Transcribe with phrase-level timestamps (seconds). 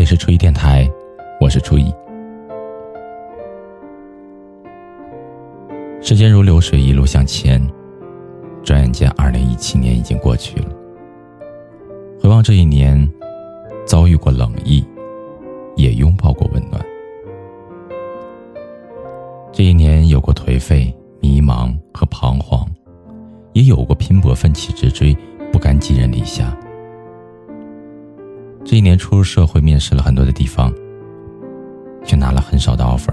[0.00, 0.90] 里是初一电台，
[1.38, 1.94] 我是初一。
[6.00, 7.60] 时间如流水，一路向前，
[8.64, 10.70] 转眼间，二零一七年已经过去了。
[12.18, 13.06] 回望这一年，
[13.84, 14.82] 遭遇过冷意，
[15.76, 16.82] 也拥抱过温暖。
[19.52, 20.90] 这一年有过颓废、
[21.20, 22.66] 迷茫和彷徨，
[23.52, 25.14] 也有过拼搏、奋起直追、
[25.52, 26.09] 不甘寄人。
[28.70, 30.72] 这一年初入社会，面试了很多的地方，
[32.04, 33.12] 却拿了很少的 offer，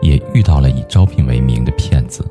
[0.00, 2.24] 也遇到了以招聘为名的骗子。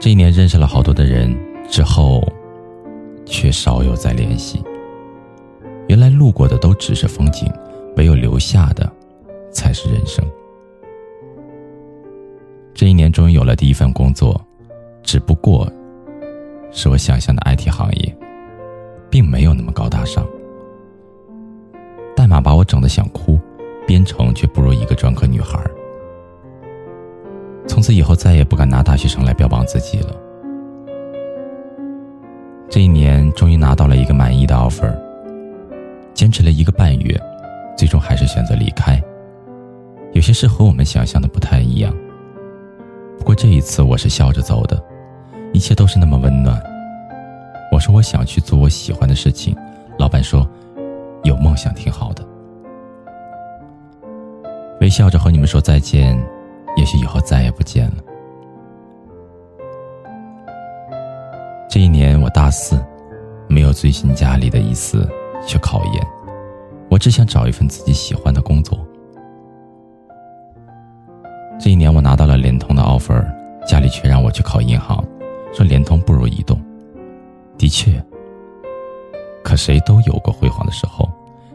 [0.00, 1.32] 这一年认识了好多的人
[1.70, 2.20] 之后，
[3.24, 4.60] 却少有再联系。
[5.86, 7.48] 原来路过的都只是风景，
[7.96, 8.92] 唯有留下的
[9.52, 10.28] 才是人生。
[12.74, 14.44] 这一年终于有了第一份工作，
[15.00, 15.72] 只不过
[16.72, 18.18] 是我想象的 IT 行业。
[19.10, 20.26] 并没有那么高大上。
[22.16, 23.38] 代码把我整得想哭，
[23.86, 25.58] 编程却不如一个专科女孩。
[27.66, 30.16] 从此以后再也不敢拿大学生来标榜自己了。
[32.68, 34.94] 这一年终于拿到了一个满意的 offer，
[36.12, 37.18] 坚持了一个半月，
[37.76, 39.00] 最终还是选择离开。
[40.12, 41.94] 有些事和我们想象的不太一样，
[43.18, 44.82] 不过这一次我是笑着走的，
[45.52, 46.60] 一切都是那么温暖。
[47.78, 49.56] 我说我想去做我喜欢的事情，
[50.00, 50.44] 老板说，
[51.22, 52.26] 有梦想挺好的。
[54.80, 56.20] 微笑着和你们说再见，
[56.76, 58.02] 也许以后再也不见了。
[61.70, 62.84] 这一年我大四，
[63.46, 65.08] 没有追寻家里的意思
[65.46, 66.04] 去考研，
[66.90, 68.76] 我只想找一份自己喜欢的工作。
[71.60, 73.24] 这一年我拿到了联通的 offer，
[73.64, 75.00] 家里却让我去考银行，
[75.54, 76.60] 说联通不如移动。
[77.58, 78.02] 的确，
[79.42, 81.10] 可谁都有过辉煌的时候，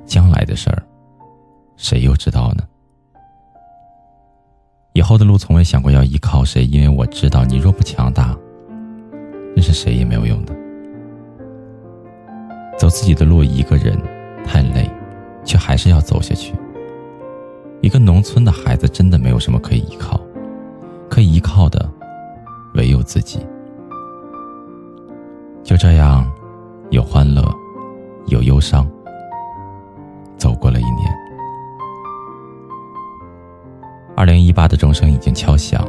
[0.05, 0.83] 将来的事儿，
[1.77, 2.63] 谁又知道呢？
[4.91, 8.37] 以后的路从未想过要依靠谁，因为我知道你若不强大，
[9.55, 10.53] 认识谁也没有用的。
[12.77, 13.97] 走自己的路，一个人
[14.45, 14.89] 太累，
[15.45, 16.53] 却还是要走下去。
[17.81, 19.82] 一个农村的孩子真的没有什么可以
[25.83, 26.25] 这样，
[26.91, 27.43] 有欢乐，
[28.27, 28.89] 有忧伤，
[30.37, 31.13] 走过了一年。
[34.15, 35.85] 二零一八的钟声已经敲响，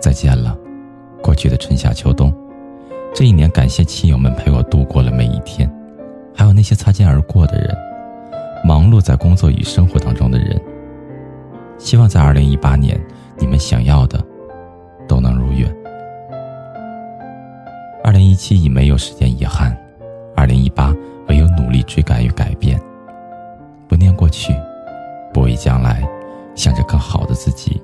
[0.00, 0.58] 再见了，
[1.22, 2.34] 过去的春夏秋冬。
[3.14, 5.72] 这一年，感谢亲友们陪我度过了每一天，
[6.34, 7.72] 还有那些擦肩而过的人，
[8.64, 10.60] 忙碌在工作与生活当中的人。
[11.78, 13.00] 希望在二零一八年，
[13.38, 14.20] 你们想要的
[18.34, 19.78] 一七已没有时间遗憾，
[20.34, 20.92] 二零一八
[21.28, 22.76] 唯有努力追赶与改变。
[23.86, 24.52] 不念过去，
[25.32, 26.02] 不畏将来，
[26.56, 27.80] 向着更好的自己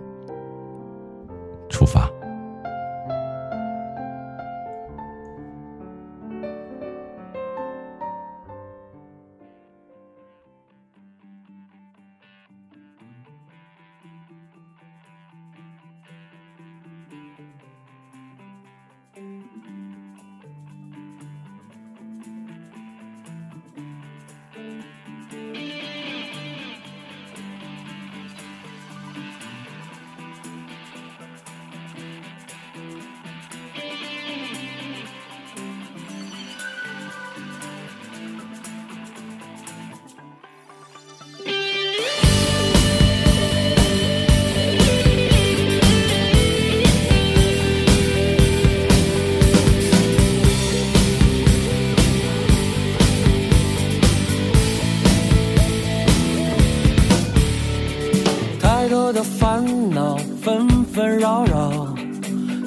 [59.20, 61.94] 的烦恼纷纷扰扰，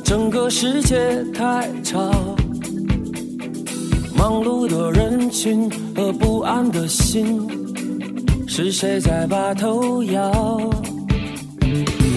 [0.04, 2.12] 整个世界太吵。
[4.16, 7.42] 忙碌的人群和不安的心，
[8.46, 10.32] 是谁在把头摇？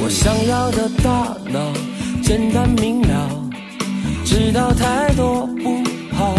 [0.03, 1.73] 我想要的大脑
[2.23, 3.31] 简单明了，
[4.23, 5.83] 知道太多不
[6.15, 6.35] 好。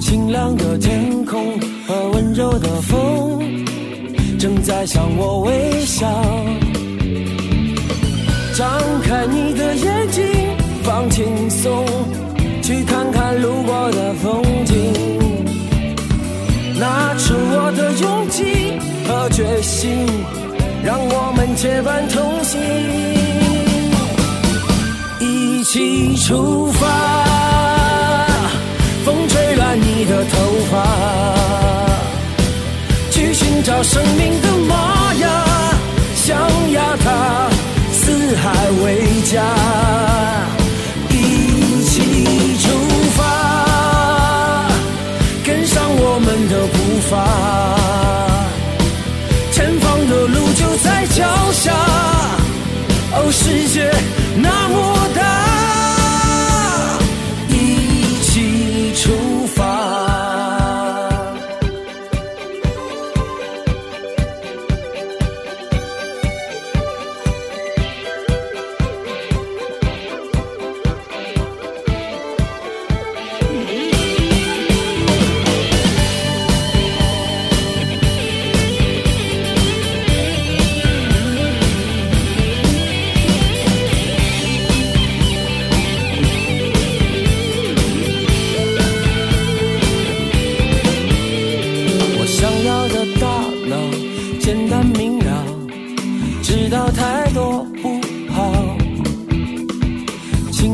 [0.00, 1.41] 清亮的天空
[4.82, 6.08] 在向我微笑，
[8.52, 8.66] 张
[9.04, 10.24] 开你的眼睛，
[10.82, 11.86] 放轻松，
[12.60, 14.74] 去看看路过的风景。
[16.80, 18.72] 拿出我的勇气
[19.06, 20.04] 和决心，
[20.82, 22.60] 让我们结伴同行，
[25.20, 26.88] 一起出发。
[29.04, 30.24] 风吹乱你的。
[30.24, 30.36] 头
[30.72, 30.82] 发，
[33.52, 35.28] 寻找生命的玛雅，
[36.14, 36.38] 想
[36.72, 37.50] 要它
[37.92, 39.44] 四海为家，
[41.10, 42.70] 一起出
[43.14, 44.66] 发，
[45.44, 47.12] 跟上我们的步伐，
[49.52, 51.22] 前方的路就在脚
[51.52, 51.74] 下，
[53.12, 53.92] 哦，世界
[54.34, 55.01] 那么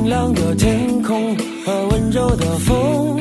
[0.08, 3.20] 亮的天空和温柔的风，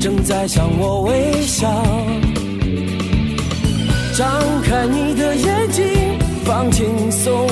[0.00, 1.68] 正在向我微笑。
[4.16, 4.26] 张
[4.62, 5.84] 开你的眼睛，
[6.46, 7.46] 放轻松，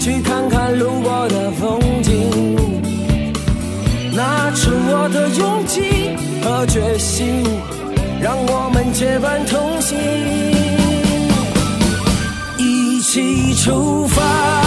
[0.00, 2.56] 去看看路过的风景。
[4.16, 7.44] 拿出我的勇气和决心，
[8.18, 9.98] 让我们结伴同行，
[12.56, 14.57] 一起出发。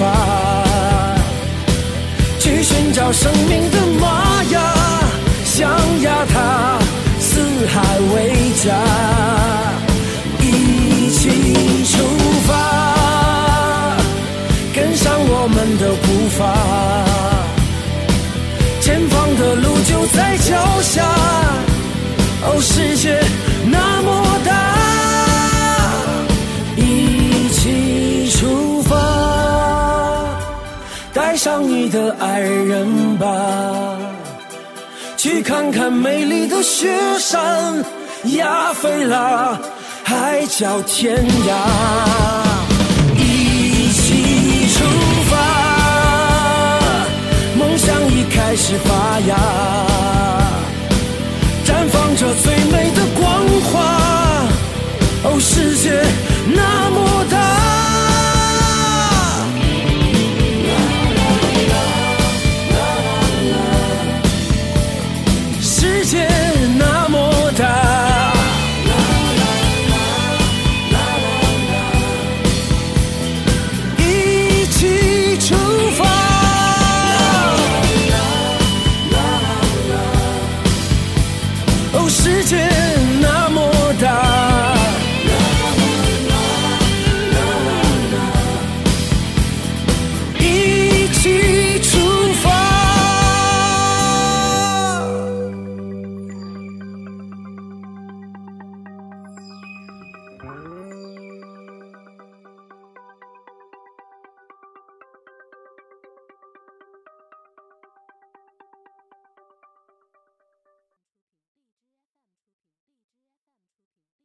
[0.00, 0.06] 发，
[2.38, 4.58] 去寻找生命的玛雅，
[5.44, 5.70] 想
[6.00, 6.78] 要它
[7.20, 7.82] 四海
[8.14, 8.72] 为家，
[10.40, 11.92] 一起出
[12.46, 12.48] 发。
[14.74, 16.06] 跟上我们的步
[16.38, 16.40] 伐，
[18.80, 21.04] 前方的路就在脚下。
[22.42, 23.20] 哦，世界
[31.30, 33.96] 爱上你的爱人吧，
[35.16, 37.84] 去看看美丽的雪山，
[38.32, 39.56] 亚非拉
[40.02, 41.54] 海角天涯。
[43.16, 44.84] 一起出
[45.30, 45.36] 发，
[47.56, 49.36] 梦想已开始发芽